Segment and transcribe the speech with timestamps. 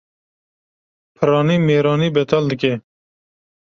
[1.15, 2.73] Piranî mêranî betal dike